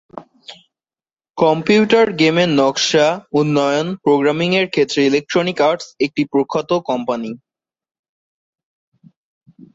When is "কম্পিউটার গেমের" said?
1.37-2.49